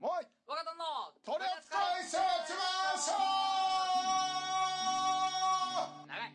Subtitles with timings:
[0.00, 0.84] もうい若旦の
[1.24, 2.22] 取り扱い説明
[3.02, 3.10] 書
[6.06, 6.32] 長い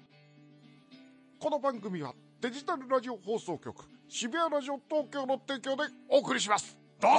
[1.40, 3.74] この番組はデジタルラジオ放送局
[4.10, 6.78] 渋谷ラジオ東京の提供でお送りします。
[7.00, 7.18] どうぞ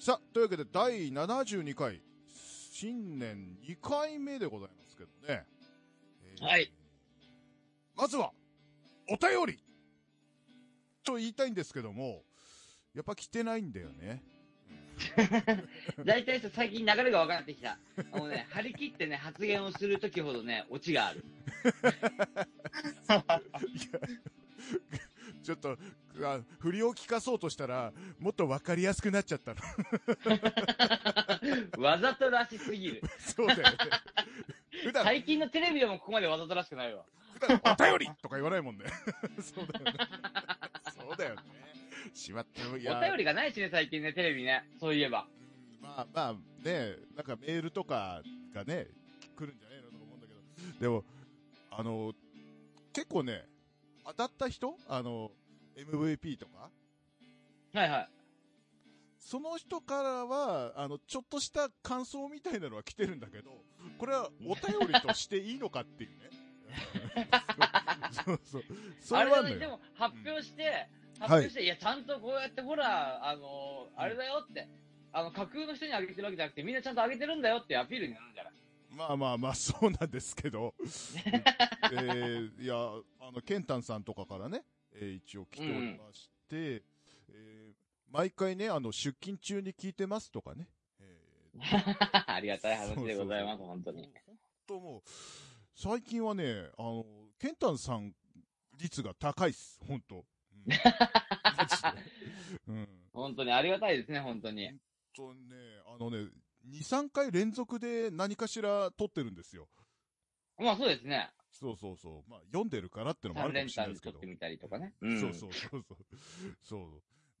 [0.00, 2.00] さあというわけで第72回
[2.72, 5.44] 新年2回目でございますけどね、
[6.24, 6.72] えーはい
[7.94, 8.30] まずは
[9.10, 9.62] お便り
[11.04, 12.22] と言いたいんですけども
[12.94, 14.22] やっぱ来てないんだよね
[16.04, 17.78] 大体さ、最近流れが分かってきた。
[18.12, 21.24] もうね、張り切ってね、発言をするときほどね、オチがある。
[25.42, 25.78] ちょっと
[26.22, 29.60] あ振りを聞かそうとしたらもっと分かりやすくなっちゃったの
[31.82, 33.02] わざとらしすぎる。
[33.18, 33.66] そうだよね
[34.82, 37.04] 普段最近のテレビでもここまでわざとらしくないわ。
[37.32, 38.84] 普段お便りとか言わないもんね
[39.40, 39.92] そうだよね
[40.98, 41.42] そうだよね
[42.18, 44.68] しまってもいやお便りがないしね、最近ね、テレビね。
[44.80, 45.26] そういえば。
[45.32, 45.38] うん
[45.80, 48.20] まあまあねなんかメールとか
[48.52, 48.88] がね
[49.36, 51.04] 来るんじゃねえのとか思うんだけどでも
[51.70, 52.12] あの
[52.92, 53.44] 結構ね
[54.04, 55.30] 当たった人あの
[55.76, 56.70] MVP とか
[57.74, 58.08] はいはい。
[59.20, 63.50] その人からは、あの、ちょっとした感想みたいなのは来てるんだけど、
[63.98, 67.28] これはお便りとしていいのかっていうね。
[68.24, 68.62] そ うそう。
[69.00, 70.88] そあれはね、でも発表して、
[71.18, 74.68] 発表して、い、や、ちゃんとこうやってほら、あのあれだよって、
[75.12, 78.52] あの、架空の人にあげてるわけじゃなくて、みんなちゃんとあげてるんだよっていうアピールになるんじゃない
[78.90, 82.74] まあまあまあ、そうなんですけど、 えー、いや、
[83.20, 86.82] あの、ケンタンさんとかからね、えー一応来ておりまして、
[87.28, 87.72] えー
[88.10, 90.66] 毎回ね、あの、出勤中に聞いてますとかね、
[90.98, 93.66] えーありがたい話でございます、そうそうそう。
[93.66, 94.10] 本当に。
[94.26, 95.02] 本当もう、
[95.74, 97.04] 最近はね、あの、
[97.38, 98.14] ケンタンさん
[98.78, 100.24] 率が高いっす、本当。
[103.12, 104.68] 本当にありがたいですね、本当に。
[104.68, 104.78] 本
[105.16, 105.56] 当にね、
[105.86, 106.18] あのね、
[106.68, 109.68] 2、3回連続で何かしら撮ってるんですよ。
[110.58, 111.30] まあそうですね。
[111.50, 112.30] そうそうそう。
[112.30, 114.26] まあ、読んでるからってのもあ3るかも連しれないですけど撮って。
[114.26, 114.94] みたりとかね。
[115.00, 115.20] うん。
[115.20, 115.98] そうそうそうそう。
[116.62, 116.80] そう。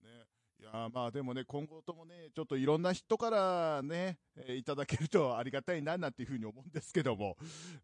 [0.04, 0.24] ね。
[0.60, 7.36] いやーまあでもね、今後ともね、ちょっといろんな人からね、えーいただけるとありがたいな、なんていうふうに思うんですけども、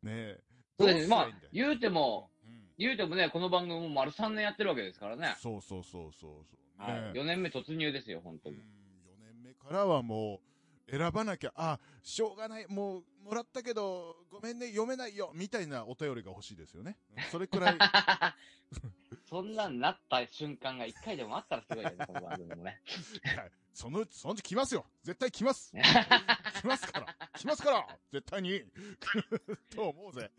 [0.03, 0.39] ね。
[0.79, 1.07] そうですね。
[1.09, 2.34] まあ言うても、うん
[2.79, 5.37] 言うてもね、この番組も丸3年やってるわけですからね。
[5.41, 6.83] そうそうそうそうそう。
[6.83, 7.03] はい。
[7.15, 8.63] ね4年目突入ですよ、本当うんに。
[8.63, 8.65] 4
[9.21, 10.41] 年目からはも
[10.89, 16.99] う、選ばなきゃ、あ、しょうがない、もう、もらったけど、ごめんね、読めないよ、みたいなお便りが欲しいですよね。
[17.17, 17.79] うんそれくらい、
[19.29, 22.81] そんなんなった瞬間が1回でもあったらすごいよね、この番組もね。
[23.73, 27.07] そのうち、そのうち来ますよ絶対来ます来ますから
[27.37, 28.63] 来ますから絶対に
[29.75, 30.31] と思うぜ。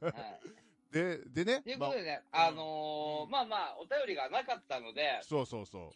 [0.00, 0.58] はい。
[0.90, 5.82] で、でねということでね、あのーまあまあ、お便りがなかったのでまあ、そうそうそう。
[5.82, 5.92] うん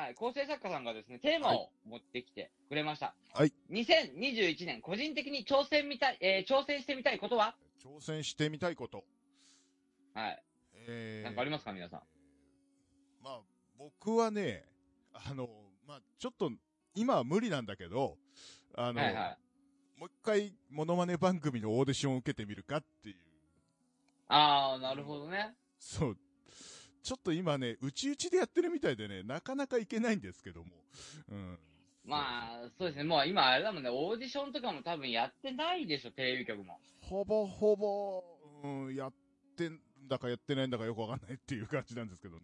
[0.00, 3.14] はい、構成作家さんがですね、テーマを持ってきてくれました。
[3.34, 3.52] はい。
[3.70, 7.54] 2021年、個人的に挑戦みたい、えー挑戦してみたいことは？
[7.84, 9.04] 挑戦してみたいこと。
[10.14, 10.42] はい。
[10.88, 12.02] えーなんかありますか、皆さん？
[13.22, 13.40] まあ、
[13.76, 14.64] 僕はね、
[15.12, 15.48] あの、
[15.86, 16.50] まあ、ちょっと、
[16.94, 18.16] 今は無理なんだけど、
[18.74, 19.36] あの、はいは
[19.96, 20.00] い。
[20.00, 23.16] もう一回、モノマネ番組のオーディションを受けてみるかっていう。
[24.34, 25.54] あー、なるほどね。
[25.78, 26.16] そう。
[27.02, 30.70] ちょっと今ね、うちうちでやってるみたいでね、なかなかいけないんですけども。
[31.30, 31.58] うん。
[32.04, 33.04] まあ、そうですね。
[33.04, 36.78] もう今あれだもんね、オーディションとかも多分やってないでしょ、テレビ局も。
[37.00, 38.24] ほぼほぼ、
[38.64, 39.12] うん、やっ
[39.56, 39.78] てん
[40.08, 42.42] だかやってないんだかよくわかんないっていう感じなんですけどね。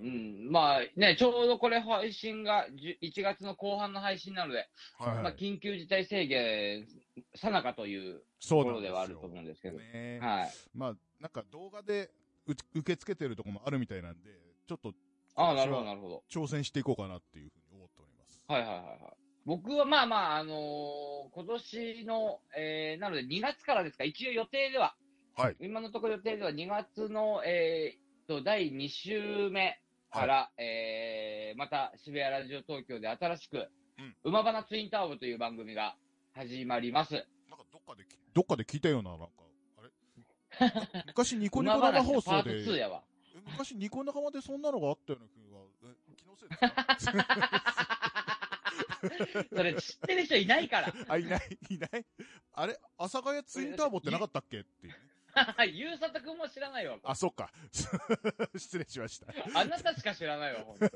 [0.00, 0.06] う。
[0.06, 0.50] ん。
[0.50, 5.34] まあね、ちょうどこれ配信が10 1月の後半の配信なので、はい、まあはい。
[5.34, 6.86] 緊急事態宣言
[7.34, 9.78] さなかというところではあると思うんですけど。
[9.78, 10.50] ねはい。
[10.74, 12.10] まあ、なんか動画で
[12.46, 14.30] う受け付けてるとこもあるみたいなんで、
[14.66, 14.92] ちょっと
[15.38, 16.22] ああ、なるほど、なるほど。
[16.30, 18.44] 挑戦していこうかなっていうふうに思っております。
[18.48, 18.98] はいはいはいはい。
[19.46, 24.96] 僕はまあまあ、あのー今年の、えー、なので2月からですか、一応予定では、
[25.36, 25.56] はい。
[25.60, 29.80] 今のところ予定では2月の、えー、と、第2週目
[30.12, 35.96] から、えー、また渋谷ラジオ東京で新しく、うん馬花ツインターボという番組が
[36.34, 37.14] 始まります。
[37.48, 39.26] なんかどっかでき、どっかで聞いたような、なんか、
[39.78, 41.02] あれ？
[41.08, 43.02] 昔ニコニコ馬生放送で、2やわ。
[43.34, 45.58] え昔ニコ生でそんなのがあったような気が、
[45.90, 46.60] え、気のせいです
[47.12, 47.88] か
[49.56, 50.92] それ知ってる人いないから。
[51.08, 52.06] あ、いない、いない？
[52.52, 52.78] あれ？
[52.98, 54.60] 阿佐ヶ谷ツインターボってなかったっけ？
[54.60, 54.98] っていうね。
[55.72, 56.98] ゆうさとくんも知らないわ。
[57.02, 57.50] あ、そっか。
[58.56, 59.26] 失礼しました。
[59.54, 60.92] あなたしか知らないわ、本当に。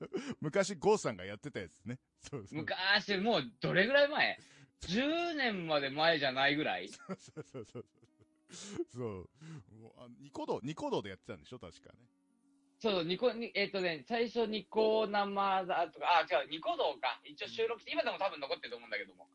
[0.40, 1.98] 昔、ゴーさんがやってたやつね。
[2.20, 2.58] そうそう。
[2.58, 4.38] 昔、もうどれぐらい前
[4.82, 6.88] ?10 年まで前じゃないぐらい？
[6.88, 7.84] そうそうそうそう。
[8.94, 9.28] そう。
[9.80, 11.58] もうあニコ動、ニコ動でやってたんでしょ？
[11.58, 11.98] 確かね。
[12.80, 17.18] そう、ニコ、にえっ、とね、最初ニコ生だとか、あ、違う、ニコ動か。
[17.24, 19.26] 一応収録して、今でも多分残ってると思うんだけども。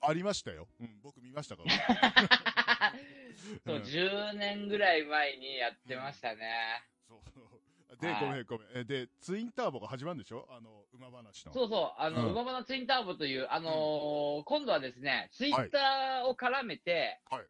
[0.00, 0.68] ありましたよ。
[0.80, 2.63] うん、僕見ましたから。
[3.66, 3.82] そう、うん。
[3.82, 6.82] 10年ぐらい前にやってましたね。
[7.08, 7.20] そう。
[8.00, 8.20] で、はい。
[8.20, 8.68] ごめんごめん。
[8.74, 10.46] えで、ツインターボが始まるんでしょ？
[10.50, 11.52] あの、馬話の。
[11.52, 12.32] そうそう、あの、うん。
[12.32, 17.46] うままのツインターボという、あのー今度はですね、ツイッターを絡めて、はい。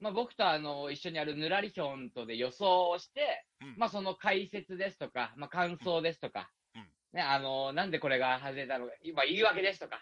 [0.00, 3.74] まあ僕とあの、一緒にあるぬらりひょんとで予想をして、うん。
[3.78, 6.82] まあその解説ですとか、まあ感想ですとか、うん。
[7.12, 10.00] ね、あのーなんでこれが外れたのか、今言い訳ですとか、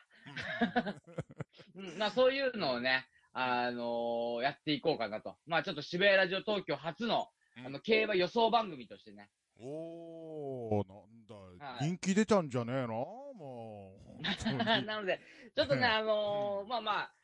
[1.77, 3.06] うん、 まあそういうのをね、
[3.38, 5.37] あのーやっていこうかなと。
[5.47, 7.29] まあちょっと渋谷ラジオ東京初の、
[7.59, 9.29] うんあの、競馬予想番組としてね。
[9.61, 12.88] おー、なんだ、はい人気出たんじゃねえの？
[13.37, 14.23] もう。
[14.85, 15.21] なので、
[15.55, 17.15] ちょっとね、うんあのーまあまあ、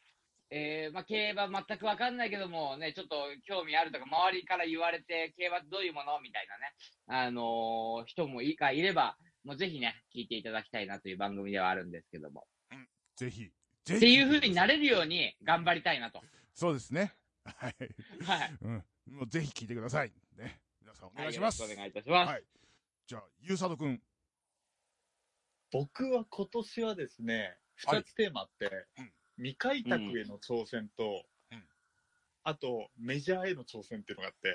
[0.50, 3.16] えー、まあ競馬全くわかんないけどもね、ちょっと
[3.46, 6.20] 興味あるとか、周りから言われて、競馬ってどういうもの？
[6.20, 6.74] みたいなね、
[7.06, 12.46] あのー人もいいかいれば、もうぜひね、聞いていただきたいなという番組ではあるんですけども。
[13.16, 13.40] ぜひ。
[13.40, 13.52] ぜひ。
[13.82, 16.20] っていう風になれるように頑張りたいなと。
[16.54, 17.14] そうですね。
[17.44, 17.74] はい。
[18.24, 18.56] はい。
[18.62, 18.84] うん。
[19.10, 20.12] もうぜひ聞いてください。
[20.38, 20.60] ね。
[20.80, 21.62] 皆さんお願いしはます。
[21.62, 22.28] よろしくお願いいたします。
[22.30, 22.44] はい。
[23.06, 24.00] じゃあ、ゆうさとくん。
[25.72, 31.64] 僕は今年はですね、はい二つテーマあって、うん未開拓への挑戦と、うん
[32.44, 34.50] あとメジャーへの挑戦っていうのがあって、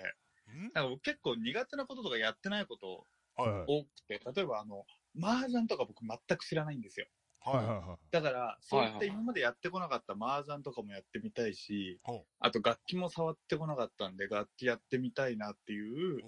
[0.53, 3.65] んなんか僕結構苦手なこととかやってないことはいはい。
[3.67, 4.85] 多くて、例えばあの、
[5.21, 7.07] 麻雀とか僕全く知らないんですよ。
[7.39, 7.97] はいはいはい。
[8.11, 16.21] だから、そういっはいはいた今までやってこなかった麻雀とかもやってみたいし、ほあと楽器も触ってこなかったんで、楽器やってみたいなっていう、う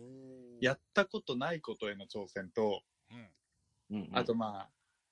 [0.62, 2.82] やったことないことへの挑戦と、
[3.92, 4.10] うん。
[4.14, 4.70] あとまあ、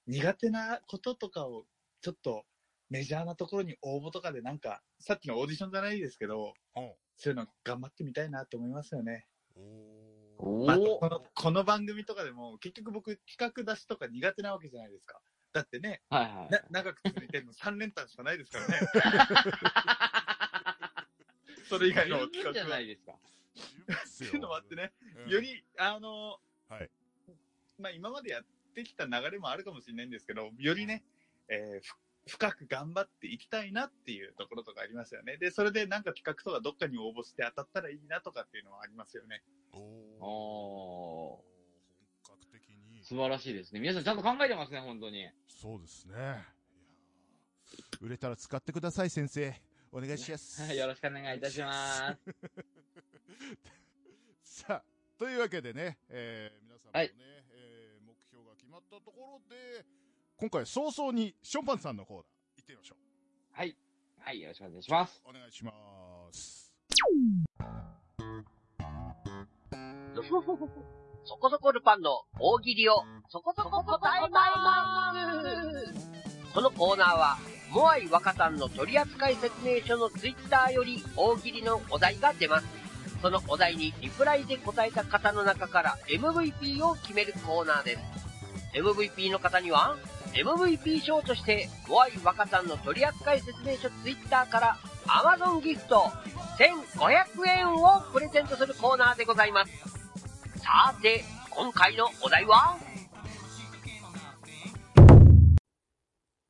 [0.07, 1.65] 苦手なこととかを、
[2.01, 2.45] ちょっと
[2.89, 9.27] メジャーなところに応募とかでなんか、さっきのオーディションじゃないですけど、ほそういうの頑張ってみたいなと思いますよね。
[9.55, 9.59] う。
[10.39, 15.19] おまあ、ーこのこの番組とかでも、結局僕企画出しとか苦手なわけじゃないですか。
[15.57, 16.49] だってね、はいはい。
[16.51, 18.79] な長く続いてるの3連単しかないですからね。
[21.67, 22.67] それ以外の企画は。
[22.67, 23.17] っないですか。
[24.19, 24.93] ていうのもあってね、
[25.25, 26.39] うんより、あの、
[26.69, 26.89] はい
[27.79, 28.45] まあ今までやっ
[28.75, 31.03] てきた流れもあるかもしれないんですけど、よりね、
[31.47, 31.95] えーふ
[32.27, 35.37] 深く頑張っていきたいなっていうところとかありますよね。
[35.37, 39.41] で、それでなんか企画とかどっかに応募して当たったらいいなとかっていうのはありますよね。
[39.71, 39.81] おー
[40.19, 41.43] お
[42.27, 43.01] 本格的に。
[43.05, 43.79] 素晴らしいですね。
[43.79, 45.29] 皆さんちゃんと考えてますね、本当に。
[45.59, 46.13] そうですね。
[46.13, 49.53] いやー売れたら使ってください、先生。
[49.91, 50.61] お願いします。
[50.61, 52.19] はい、よろしくお願いいたします。
[54.67, 54.83] さあ、
[55.17, 57.11] というわけでね、えー皆さんもね、はい
[57.49, 59.83] えー目標が決まったところで、
[60.37, 62.25] 今回早々にションパンさんのコーナー
[62.57, 62.95] 行ってみましょ
[63.53, 63.75] はい。
[64.19, 65.23] はい、よろしくお願いします。
[65.25, 65.29] う。
[65.29, 66.71] お願いします。
[71.27, 77.37] そこそこルパンの大喜利をそこそこ答えますこのコーナーは、
[77.69, 82.67] モアイ若さんの取扱説明書のツイッターより大喜利のお題が出ます。
[83.21, 87.99] そのお題にリプライで答えた方の中から MVP を決めるコーナーです。
[88.73, 89.97] MVP の方には、
[90.33, 96.09] MVP 賞として、モアイ若さんの取扱説明書ツイッターから Amazon ギフト
[96.57, 99.96] 1500円をプレゼントするコーナーでございます。
[100.67, 102.77] さて、今回のお題は？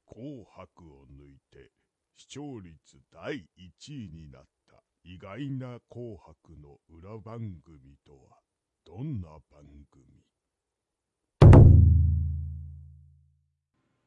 [0.10, 1.70] 紅白を抜いて
[2.16, 2.74] 視聴率
[3.14, 8.40] 第1位になった意外な紅白の裏番組とは
[8.88, 10.04] どんな番組？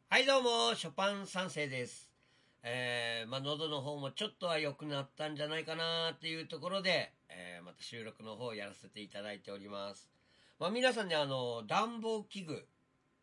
[0.09, 2.10] はい、どうも、ショパン三世です。
[2.63, 10.09] えー、まあ、喉の方もちょっとは良くなったんじゃないかなっていうところで、えー、また収録の方をやらせていただいております。
[10.59, 12.67] まあ、皆さんね、あの、暖房器具、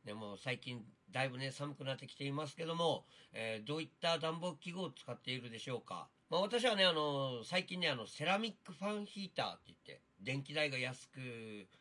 [0.06, 6.08] ね、もう最近だいぶね、寒くなってきていますけども、えーどういった暖房器具を使っているでしょうか。
[6.30, 11.20] まあ、私はね、あの、最近ね、あの、セラミックファンヒーターって言って、電気代が安く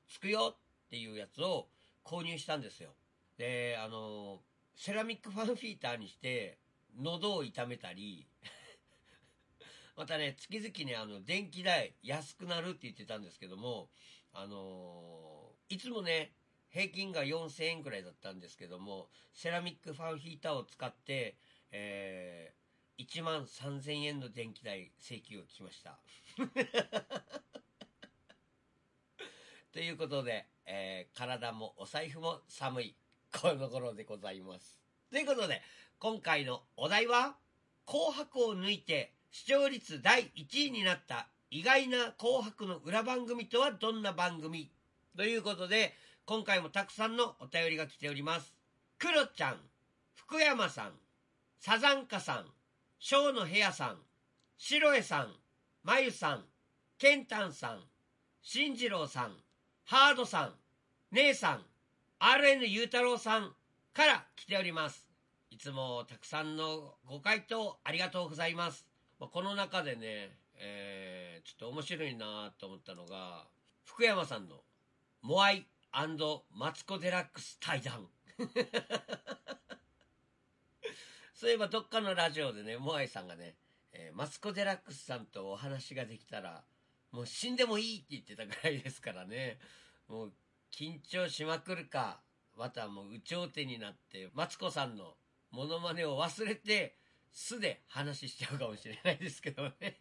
[0.09, 0.55] つくよ
[0.87, 1.69] っていうやつを
[2.05, 2.91] 購入したんですよ。
[3.39, 4.41] で、あの、
[4.77, 6.59] セラミックファンヒーターにして、
[6.97, 8.27] 喉を痛めたり、
[9.97, 13.91] またね、月々ね、あの、電気代安くなるって言ってたんですけども、
[14.33, 16.35] あのいつもね、
[16.69, 21.39] 平均が4000円くらいだったんですけども、セラミックファンヒーターを使って、
[21.71, 25.99] えー、1万3000円の電気代請求が来ました。
[29.73, 32.95] ということで、えー体もお財布も寒い、
[33.33, 34.86] この頃でございます。
[35.17, 35.63] ということで、
[35.99, 37.37] 今回のお題は、
[37.87, 44.71] 紅白を抜いて視聴率第1位になった意外な紅白の裏番組とはどんな番組？
[45.17, 45.95] ということで、
[46.27, 48.53] 今回もたくさんのお便りが来ております。
[48.99, 49.57] クロちゃん、
[50.17, 50.91] 福山さん、
[51.61, 52.45] サザンカさん、
[52.99, 53.97] ショーの部屋さん、
[54.59, 55.33] シロエさん、
[55.83, 56.45] まゆさん、
[56.99, 57.81] ケンタンさん、
[58.43, 59.33] しんじろうさん、
[59.87, 60.53] ハードさん、
[61.13, 61.63] 姉さん、
[62.21, 63.55] RN ゆうたろうさん
[63.95, 65.06] から来ております。
[65.51, 68.87] いつもたくさんのご回答ありがとうございます。
[69.19, 73.47] まあこの中でね、えーちょっと面白いなと思ったのが、
[73.85, 74.65] 福山さんの
[75.23, 75.65] モアイ
[76.51, 78.09] マツコ・デラックス対談。
[81.35, 83.57] そういえばどっかのラジオでね、モアイさんがね、
[83.93, 86.65] えーマツコ・デラックスさんとお話ができたら、
[87.13, 89.61] もう死んでもいいって言ってたぐらいですからね。
[90.09, 90.35] もう
[90.73, 92.21] 緊張しまくるか、
[92.57, 95.17] またもう有頂天になって、マツコさんの
[95.57, 96.99] モノマネを忘れて、
[97.33, 99.97] 素で話しちゃうかもしれないですけどね。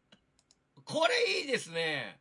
[0.84, 2.20] これいいですね。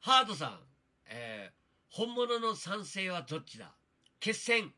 [0.00, 0.60] ハードさん、
[1.06, 3.72] えー本物の賛成はどっちだ？
[4.18, 4.74] 決戦、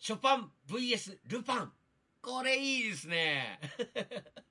[0.00, 1.72] ショパン VS ルパン。
[2.20, 3.60] これいいですね。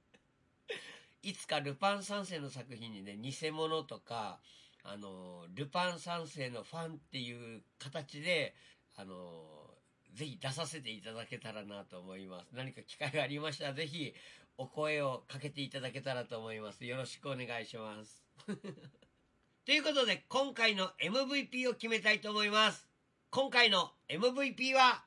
[1.21, 4.39] いつかルパン三世の作品にね、偽物とか、
[4.83, 8.55] あの、ルパン三世のファンっていう形で、
[8.95, 9.77] あの、
[10.15, 12.47] ぜひ出させていただけたらなと思います。
[12.53, 14.13] 何か機会がありましたら、ぜひ
[14.57, 16.85] お声をかけていただけたらと思います。
[16.85, 18.23] よろしくお願いします。
[19.65, 22.87] ということで、今回の MVP を決めたいと思います。
[23.29, 25.03] 今回の MVP は、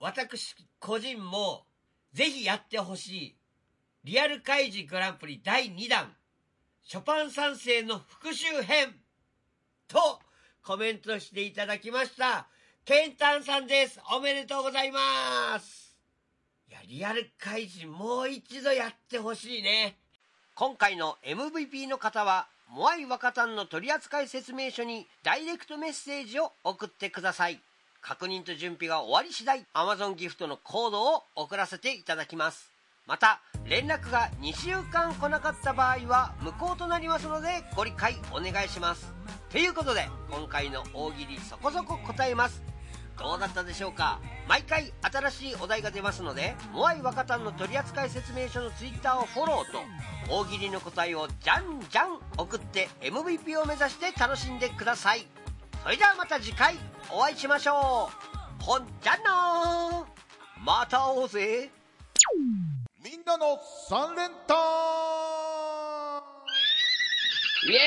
[0.00, 1.64] 私個人も
[2.12, 3.36] ぜひやってほしい、
[4.02, 6.16] リアル開示グランプリ第2弾、
[6.82, 8.98] ショパン三世の復習編
[9.86, 10.20] と
[10.62, 12.48] コメントしていただきました、
[12.86, 13.98] ケンタンさんです。
[14.16, 15.96] おめでとうございます。
[16.68, 19.96] いや、リアル開示もう一度やってほしいね。
[20.54, 27.60] 今回の MVP の方は、モアイ若旦の取扱説明書にダイレクトメッセージを送ってください。
[28.00, 32.70] 確認と準備が終わり次第、Amazon ギフトのコードを送らせていただきます。
[33.04, 39.12] また、連絡が2週間来なかった場合は無効となりますのでご理解お願いします。
[39.50, 42.75] ということで、今回の大喜利そこそこ答えます。
[43.18, 44.20] どうだったでしょうか？
[44.48, 49.80] 毎回新しいお題が出ますのでモアイ若旦の取扱説明書のツイッターをフォローと
[50.28, 55.26] 大喜利の答えをじゃんじゃん送って MVP を目指して楽しんでください。
[55.82, 56.76] それではまた次回
[57.10, 58.10] お会いしましょ
[58.60, 58.62] う。
[58.62, 60.04] ほんじゃなー。
[60.64, 61.70] また会おうぜ。
[63.04, 63.58] みんなの
[63.88, 64.56] 三連単。
[67.68, 67.78] イエ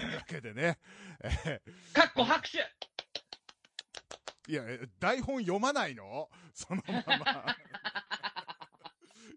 [0.00, 0.78] というわけでね、
[1.92, 2.58] かっこ拍手。
[2.58, 2.62] ー
[4.46, 4.62] いや、
[5.00, 6.28] 台本読まないの？
[6.52, 7.56] そのまま。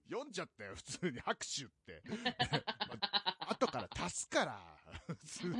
[0.09, 2.01] 読んじゃったよ、普通に拍手って。
[3.39, 5.53] ま後から足すから、普通に。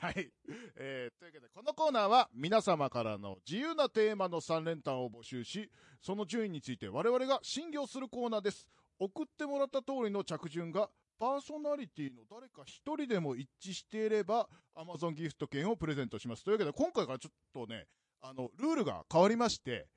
[0.00, 0.32] はい。
[0.76, 8.68] えーというわけで、このコーナーは皆様からの自由なテーマの3連単を募集し、その順位について我々が審議をするコーナーです。
[8.98, 16.44] 送ってもらった通りの着順が、パーソナリティの誰か一人でも一致していれば、Amazon ギフト券をプレゼントします。
[16.44, 17.86] というわけで、今回からちょっとね、
[18.20, 19.88] あの、ルールが変わりまして、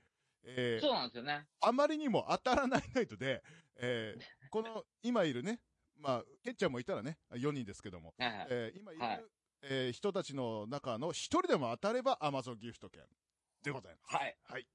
[0.43, 1.45] えーそうなんですよね。
[1.61, 3.43] あまりにも当たらないナイトで、
[3.75, 5.59] えーこの今いるね、
[5.97, 9.23] まあ、ケンちゃんもいたらね、4人ですけども、はいはいえー今いる、はい
[9.61, 13.03] えー人たちの中の1人でも当たれば Amazon ギフト券
[13.63, 14.15] でございます。
[14.15, 14.35] はい。
[14.45, 14.67] はい。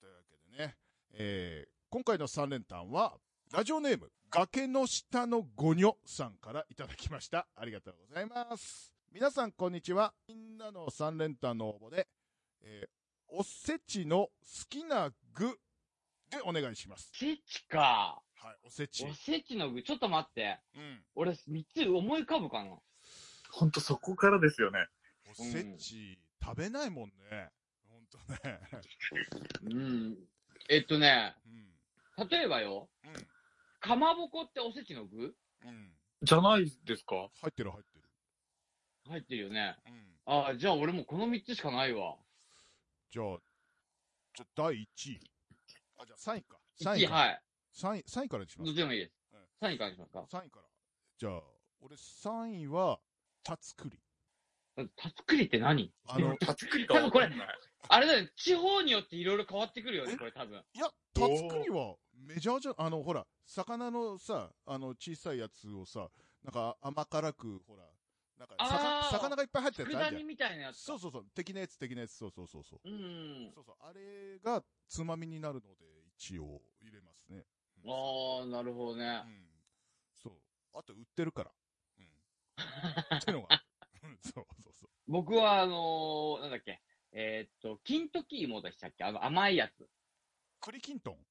[0.00, 0.76] というわけでね、
[1.12, 3.18] えー今回の3連単は、
[3.52, 7.46] ラジオネーム、崖の下のゴニョさんからいただきました。
[7.54, 8.94] ありがとうございます。
[9.12, 10.14] 皆さん、こんにちは。
[10.26, 12.08] みんなの3連単の応募で、
[12.62, 12.88] えー
[13.34, 14.30] おせちの好
[14.70, 15.58] きな具
[16.30, 17.10] でお願いします。
[17.14, 18.22] おせちか。
[18.36, 19.12] はい、おせちお。
[19.14, 20.58] せちの具、ちょっと待って。
[20.74, 21.02] うん。
[21.14, 22.70] 俺、三つ思い浮かぶかな。
[23.50, 24.86] ほんとそこからですよね。
[25.30, 27.50] おせち、食べないもんね。
[27.90, 28.18] ほんと
[28.48, 28.60] ね。
[29.62, 30.16] うん。
[30.70, 31.34] えっとね、
[32.18, 32.28] うん。
[32.28, 32.88] 例えばよ。
[33.04, 33.31] うん
[33.82, 35.34] かまぼこっておせちの具？
[35.64, 35.92] うん。
[36.22, 38.04] じゃないですか入ってる入ってる。
[39.10, 39.76] 入ってるよね。
[39.86, 40.04] うん。
[40.24, 42.14] ああ、じゃあ俺もこの三つしかないわ。
[43.10, 43.38] じゃあ、
[44.34, 45.20] じゃあ第1位。
[45.98, 46.58] あ、じゃあ3位か。
[46.80, 47.18] 1 3位、位から。
[47.18, 47.42] はい。
[47.74, 48.66] 3位、3位からにします。
[48.66, 49.68] どっちでもいいですうん。
[49.68, 50.66] 3位からにしますか3位から。
[51.18, 51.42] じゃあ、
[51.80, 53.00] 俺3位は、
[53.42, 53.98] たつくり。
[54.96, 55.92] たつくりって何？
[56.06, 57.48] あの、たつくりかわかんない。
[57.88, 60.62] あれだよね、地方によっていろいろ変わってくるよね、これ多分。
[60.72, 66.08] いや、たつくりはメジャーじゃ、あの、ほら、魚のさ、あの、小さいやつをさ、
[66.42, 67.84] なんか甘辛く、ほら、
[68.38, 70.12] なんかあーさか、魚がいっぱい入ったやつあるじゃん。
[70.12, 70.82] 佃煮みたいなやつか。
[70.82, 72.88] そうそうそう、的なやつ、的なやつ、そうそうそうそう。
[72.88, 73.52] うん。
[73.54, 75.84] そうそう、あれがつまみになるので、
[76.16, 77.44] 一応入れますね。
[77.84, 79.28] うんああ、なるほどねう。
[79.28, 79.46] ん。
[80.22, 80.32] そう。
[80.78, 81.50] あと売ってるから。
[81.98, 83.16] うん。
[83.18, 83.48] ってのが。
[84.04, 84.90] うんそうそうそう。
[85.08, 89.02] 僕は、あのーなんだっけ、えーっと、金時芋でしたっけ？
[89.04, 89.88] あの、甘いやつ。
[90.60, 91.26] 栗きんとん？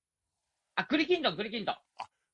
[0.76, 1.76] あ、栗きんとん、栗きんとん。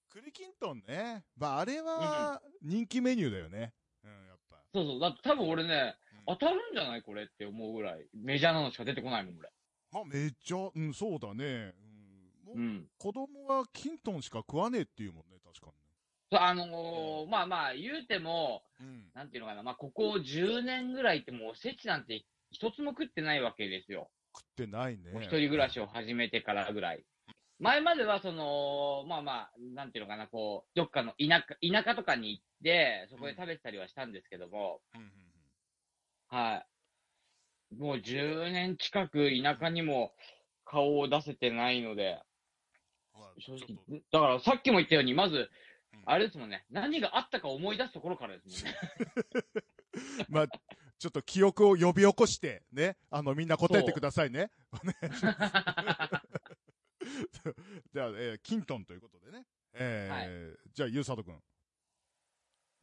[0.10, 1.24] 栗きんとんね。
[1.38, 3.74] まあ、あれは人気メニューだよね。
[4.04, 4.58] うん、やっぱ。
[4.74, 5.00] そうそう。
[5.00, 8.06] だって多分俺ね、うん当たるんじゃないこれって思うぐらい。
[8.14, 9.50] メジャーなのしか出てこないもん、俺。
[9.94, 11.74] まあ、めっちゃ、うん、そうだね。
[12.46, 12.88] うん、もううん。
[12.98, 15.72] 子供はきんとんしか食わねえっていうもんね、確か
[16.30, 18.62] そうあのーまあまあ、言うても。
[18.82, 19.10] うん。
[19.14, 24.10] なんていうのかな、まあ、ここ10年ぐらいってもうおせちなんて一つも食ってないわけですよ。
[24.36, 25.12] 食ってないね。
[25.22, 27.06] 一人暮らしを始めてからぐらい。
[27.60, 35.12] 前までは、その、まあまあ、なんていうのかな、こう、どっかの田舎、田舎とかに行って、そこで食べてたりはしたんですけども、うんうん
[36.30, 36.64] は
[37.72, 37.76] い。
[37.76, 40.14] もう10年近く田舎にも
[40.66, 42.22] 顔を出せてないので、
[43.40, 45.50] 正直だからさっきも言ったように、まず
[45.94, 48.80] うん、あれですもんね、何があったか思い出すところからですもんね。
[50.30, 50.48] まあ、
[51.00, 52.98] ちょっと記憶を呼び起こして、ね。
[53.10, 54.52] あの、みんな答えてくださいね。
[54.72, 56.27] お願いします。
[57.94, 59.46] じゃあ、えー、キントンということでね。
[59.74, 61.44] えーじゃあ、ゆうさとくん。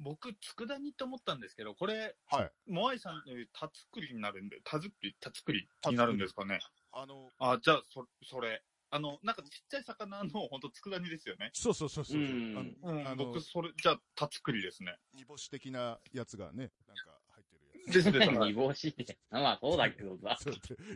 [0.00, 2.53] 僕、佃煮と思ったんですけど、これ、はい。
[2.67, 6.61] モアイさんの言う田作りになるんで、田作り、田作りになるんですかね。
[6.93, 8.62] あの、あ、じゃあ、そ、それ。
[8.91, 11.50] あの、なんかちっちゃい魚の、ほんと佃煮ですよね。
[11.53, 12.21] そうそうそうそう。
[12.21, 12.76] うん
[13.07, 14.97] あの僕、それ、じゃあ、田作りですね。
[15.14, 18.31] 煮干し的なやつがね、なんか入ってるやですです。
[18.47, 19.19] 煮干しって。
[19.31, 20.38] まあそうだけどさ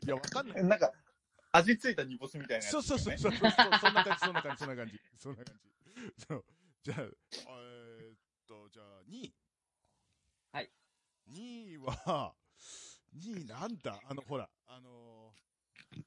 [0.05, 0.65] いや、わかんない。
[0.65, 0.93] なんか、
[1.59, 3.19] 味付いた煮干しみたいなやつ、そうそうそうう。
[3.19, 6.25] そうそう、そんな感じ、そんな感じ、そんな感じ、そんな感じ。
[6.27, 6.45] そう。
[6.83, 9.35] じゃあ、えーっと、じゃあ、2位。
[10.53, 10.71] はい。
[11.29, 12.35] 2位は、
[13.17, 16.05] 2位なんだあの、ほら、あのー、伊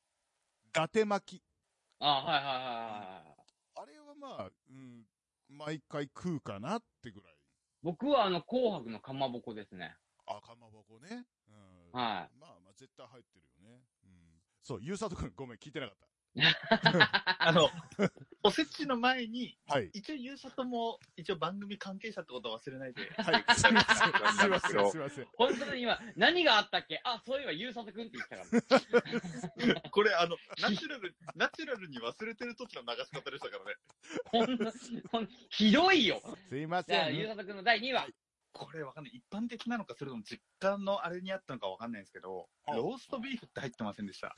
[0.72, 1.43] 達巻き。
[2.00, 3.41] あはいはいはいはい。
[3.75, 5.05] あれはまあ、うん、
[5.50, 7.36] 毎回食うかなってぐらい。
[7.84, 9.96] 僕はあの、紅白のかまぼこですね。
[10.25, 11.25] あ、かまぼこね。
[11.48, 11.91] うん。
[11.91, 13.84] はいまあまあ、絶対入ってるよね。
[14.62, 14.65] うん。
[14.65, 15.98] そう、ゆうさとくん、ごめん、聞いてなかっ
[17.39, 17.70] あの、
[18.44, 19.75] おせちの前に、た。
[19.75, 19.90] はい。
[19.94, 23.09] 一応、ゆうさとも、一応番組関係者ってことを忘れないで。
[23.18, 23.44] はい。
[23.53, 25.27] すいません、すいません、すいません。
[25.36, 27.01] 本当に今、何があったっけ？
[27.03, 29.81] あ、そういえば、ゆうさとくんって言ってたから。
[29.92, 33.75] これ、あの、ナチュラル、ナチュラルに忘れてる時の流し方でしたからね。
[34.25, 34.72] ほんと、
[35.12, 36.22] ほんひどいよ。
[36.50, 37.18] すいまじゃあ、せん。
[37.18, 38.07] ゆうさとくんの第2位は、
[38.53, 39.14] これわかんない。
[39.14, 44.35] 一般的なのか、それとも実家のあれにあったのかわかんないんですけど、はあローストビーフって入ってませんでした。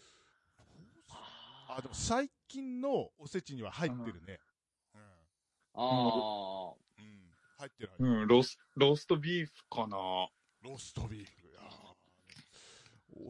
[1.68, 4.40] あ、でも最近のおせちには入ってるね。
[4.94, 5.02] うん。
[5.76, 7.34] あうん。
[7.58, 8.22] 入ってる入ってる。
[8.22, 11.48] うん、ロース、ローストビーフかなローストビーフ。
[11.48, 11.94] いやー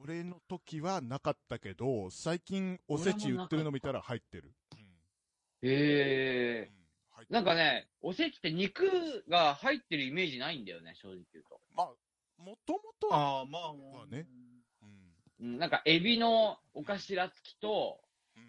[0.01, 4.53] 俺の時はなかったけど、最近おせち売ってるの見たら入ってる。
[4.73, 5.69] うん。
[5.69, 5.71] ー。
[5.71, 6.71] へえ。
[6.77, 6.82] うん
[7.29, 11.59] なんかね、おせちって肉が入ってるイメージないんだよね、正直言うと。
[11.75, 11.87] まあ、
[12.41, 14.27] もともと、ああ、まあ、まあね。
[15.39, 15.47] うん。
[15.47, 17.99] うん、なんか、エビのお頭付きと、
[18.35, 18.43] うん。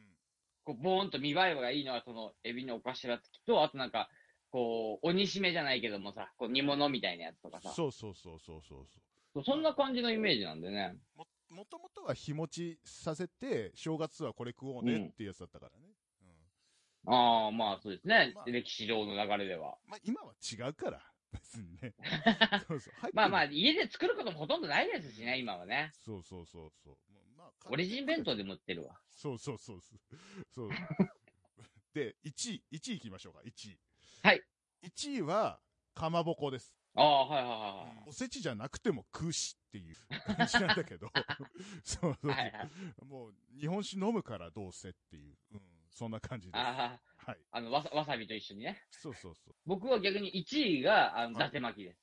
[0.65, 4.09] こう、ボーンと見栄えがいいのは、その、エビのお頭付きと、あとなんか、
[4.51, 7.73] こう、鬼しめじゃないけどもさ、こう、煮物みたいなやつとかさ。
[7.73, 9.01] そうそうそうそうそうそ
[9.35, 10.97] そうそんな感じのイメージなんでね。
[11.17, 11.19] う。
[11.19, 15.94] も、もともとは日持ちさせて、正月はこれ食おうねっていうやつだったからね。
[17.07, 17.15] うん。
[17.15, 18.33] ああ、まあそうですね。
[18.35, 19.77] まあ歴史上の流れでは。
[19.87, 21.01] まあ今は違うから、
[21.33, 21.95] 別にね。
[22.69, 22.95] そうそう。
[23.13, 25.93] まあまあ、家で作ることもほとんどないですしね、今はね。
[26.05, 26.97] そうそうそうそう。
[27.37, 28.99] まあ、オリジン弁当でも売ってるわ。
[29.11, 29.99] そうそうそうそう。
[30.51, 30.71] そう。
[31.95, 33.79] で、1位、1位行きましょうか、1位。
[34.23, 34.43] はい。
[34.83, 35.61] 1位は、
[35.95, 36.75] かまぼこです。
[36.97, 39.97] ああ、はいはおせちじゃなくても食うしっていう
[40.37, 41.11] 感じなんだけど、
[41.83, 42.45] そうそういはい。
[42.45, 43.05] はいはい。
[43.05, 45.61] もう、日本酒飲むからどうせっていう、うん、
[45.95, 46.57] そんな感じです。
[46.59, 47.39] ああ、はい。
[47.53, 48.83] あのわさ、わさびと一緒にね。
[48.91, 49.55] そうそうそう。
[49.65, 51.99] 僕は逆に1位が、あの、伊はい達巻きです。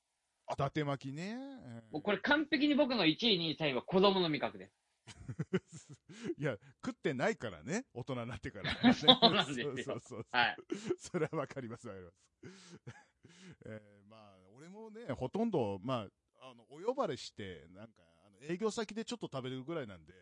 [0.47, 1.35] あ、伊達巻きね。
[1.63, 4.73] えーもうこれ完璧に僕の1位、2位、3位は子供の味覚です。
[6.37, 8.71] いや、食ってないからね、大人になってから。
[8.93, 10.25] そうなんですよそうそうそう。
[10.31, 10.57] はい。
[10.97, 12.23] それはわかります、わかります。
[13.65, 16.07] えーまあ、俺もね、ほとんど、ま
[16.39, 20.13] あ、あの、お呼ばれして、なんか、あの営業先でちょっと食べるぐらいなんで、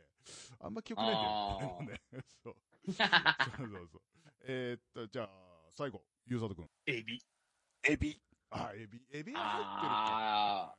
[0.60, 2.02] あんま記憶ないんだね。
[2.44, 2.56] そう。
[2.86, 4.02] そうそうそう。
[4.48, 5.30] えーっと、じゃあ、
[5.76, 6.70] 最後、ゆうさとくん。
[6.86, 7.22] エビ。
[7.84, 8.22] エビ。
[8.52, 9.02] あ、エビ。
[9.12, 10.76] エビは入ってるあ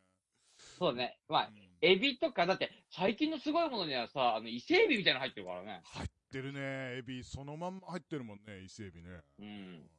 [0.78, 1.18] そうだね。
[1.28, 5.80] まあか。、うんエビとか、だって、最近のすごいものにはさ、あの、伊勢エビみたいなの入ってるからね。
[5.82, 6.60] 入ってるね、
[6.98, 7.24] エビ。
[7.24, 9.22] そのまんま入ってるもんね、伊勢エビね。
[9.38, 9.90] うん。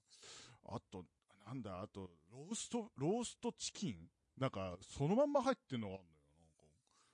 [0.68, 1.04] あと、
[1.48, 4.08] なんだ、あと、ロースト、ローストチキン？
[4.38, 6.16] なんか、そのまんま入ってるのがあるのよ。
[6.38, 6.62] なんか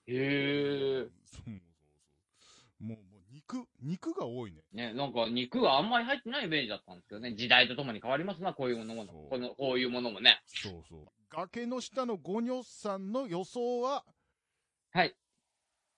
[0.07, 0.13] へ
[1.05, 1.09] え。
[1.25, 1.53] そうそうそ
[2.81, 2.83] う。
[2.83, 4.63] もう、もう、肉、肉が多いね。
[4.71, 7.35] ね、なんか肉があんまり入ってないイメージだったんですけどね。
[7.35, 9.05] 時代とともに変わりますな、こういうものも。
[9.05, 10.41] そうこの、こういうものもね。
[10.47, 11.05] そうそう。
[11.29, 14.05] 崖の下のゴニョさんの予想は、
[14.91, 15.15] はい。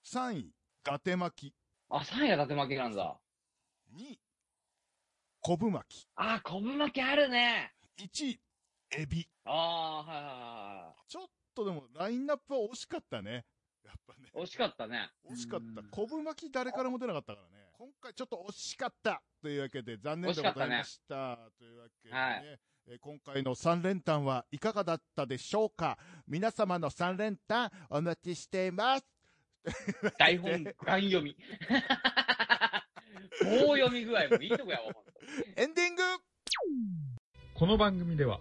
[0.04, 0.52] 3位、
[0.84, 1.56] ガテ巻き。
[1.90, 3.20] あ、3位が伊達巻きなんだ。
[3.96, 4.20] 2位、
[5.40, 7.74] 昆布巻あ、昆布巻きあるね。
[7.96, 8.04] き。
[8.06, 8.42] 1位、
[8.92, 9.30] エビ。
[9.46, 13.46] ああ、はいはいはちょっとでも、ラインナップは惜しかったね。
[13.90, 14.30] やっぱね。
[14.36, 15.10] 惜しかったね。
[15.30, 15.90] 惜しかったうん。
[15.90, 17.66] 昆布巻き誰からも出なかったからね。
[17.74, 21.38] 今回ちょっと惜しかったというわけで残念でございました。
[21.58, 22.70] というわけでね、はいえー
[23.02, 26.00] 今回の3連単はいかがだったでしょうか？
[26.28, 29.06] 皆様の3連単お待ちしています。
[30.18, 31.36] 台本、ガン読み。
[33.44, 34.92] 棒読み具合もいいとこやわ、
[35.56, 36.02] エンディング
[37.54, 38.40] この番組では、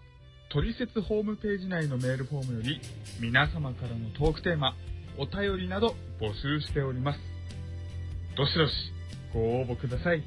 [0.48, 2.80] トリセツホームページ内のメールフォームより、
[3.20, 4.74] 皆様からのトークテーマ、
[5.18, 7.20] お便りなど募集しております。
[8.36, 8.72] どしどし、
[9.32, 10.22] ご応募ください。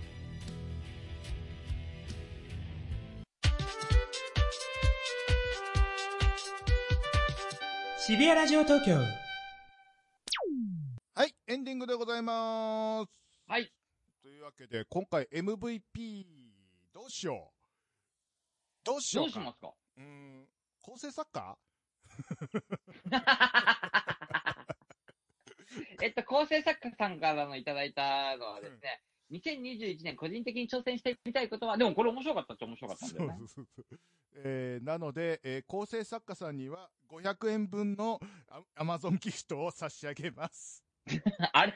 [8.00, 8.98] 渋谷ラジオ東京
[11.14, 13.10] はい、エンディングでございます。
[13.48, 13.72] はい。
[14.22, 16.26] というわけで、今回 MVP
[16.94, 17.56] どうしよう
[18.84, 19.72] どうしようかどうしますか？
[19.98, 20.46] うーん、
[20.82, 21.58] 構成作家？
[26.02, 33.36] えっと、構成作家さんからのいただいたのはですね、2021年個人的に挑戦してみたいことは、でもこれ面白かったっちゃ面白かったんだよね。
[33.40, 34.00] そうそうそう。
[34.34, 38.20] えーなので、えー構成作家さんには500円分の
[38.76, 40.84] アマゾンギフトを差し上げます。
[41.54, 41.76] あれ？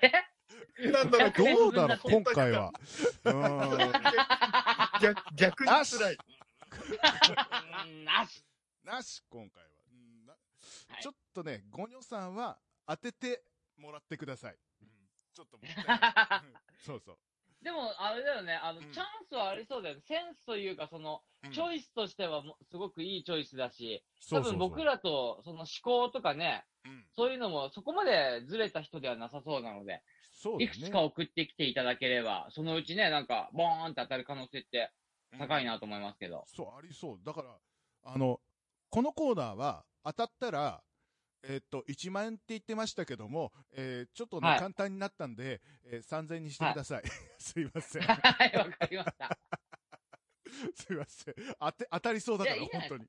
[0.92, 2.72] なんだろう、500円どうだろう、分今回は。
[5.02, 6.18] 逆逆に辛い。
[7.86, 8.44] うんなし。
[8.84, 9.70] なし、今回は。
[11.02, 12.58] ちょっとね、ゴニョさんは
[12.88, 13.44] 当てて
[13.78, 14.58] もらってください。
[14.82, 14.90] うん
[15.34, 17.18] ちょっともったいないうん そうそう。
[17.62, 20.02] でも、あれだよね、あの、うんチャンスはありそうだよね。
[20.02, 34.92] センスというか、その、うんチョイスとしてはもすごくいいチョイスだし、多分僕らとその思考とかね、うんそういうのもそこまでずれた人ではなさそうなので、そねいくつか送ってきていただければ、そのうちね、なんか、ボーンって当たる可能性って
[35.38, 36.44] 高いなと思いますけど。
[36.48, 37.20] そう、ありそう。
[37.24, 37.58] だから、
[38.04, 38.40] あの、
[38.90, 40.84] このコーナーは当たったら、
[41.48, 47.04] えーっと、1万円って言ってましたけども、えーちょっとね、はい簡単になったんで、えー3000円にしてください。
[47.38, 48.02] すいません。
[48.02, 49.38] はい、わかりました。
[50.76, 51.36] すいません。
[51.60, 53.08] 当て、当たりそうだから、いやいいんじゃ本ない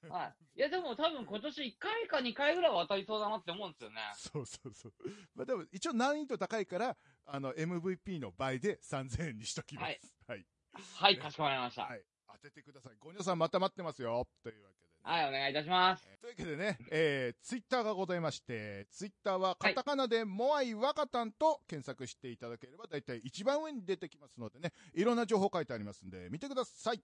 [0.00, 0.10] 当に。
[0.10, 0.58] はい。
[0.58, 4.00] いや、でも多分今年1回か2回ぐらいは当たりそうだなって思うんですよね。
[4.14, 4.92] そうそうそう。
[5.34, 6.96] まあでも、一応難易度高いから、
[7.26, 10.14] あの、MVP の倍で3000円にしときます。
[10.26, 10.46] はい。
[10.94, 11.82] はい、かしこまりました。
[11.82, 12.04] はい。
[12.28, 12.96] 当ててください。
[12.98, 14.26] ゴニョさんまた待ってますよ。
[14.42, 14.85] というわけで、ね。
[15.08, 16.04] はい、お願いいたします。
[16.10, 27.00] えーというわけでね、えー、ツイッターがございまして、ツイッターはカタカナでモアイワカタンと検索していただければ、だいたい一番上に出てきますのでね、いろんな情報書いてありますんで、見てください。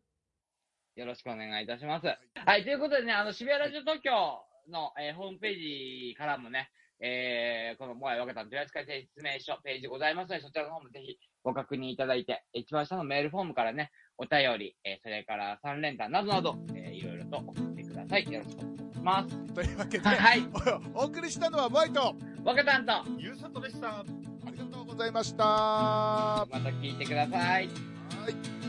[0.97, 2.09] よろしくお願いいたします。
[2.45, 4.11] はい、ということでね、あの、渋谷ラジオ東京
[4.69, 18.33] の、えーホームページからもね、えー、このモアイワカタン取扱説明書ページございますので、そちらの方もぜひご確認いただいて、一番下のメールフォームからね、お便り、えー、それから3連単などなど、えー、いろいろと送ってください。
[18.33, 19.55] よろしくお願いします。
[19.55, 20.43] というわけで、はい、
[20.95, 23.99] おお送りしたのはモアイと、ワカタンと、ゆうさとでした。
[23.99, 24.05] あ
[24.51, 25.45] りがとうございました。
[25.45, 27.67] はまた聞いてください。
[27.67, 28.62] い。